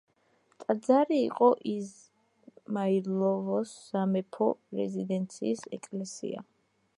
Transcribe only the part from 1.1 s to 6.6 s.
იყო იზმაილოვოს სამეფო რეზიდენციის ეკლესია.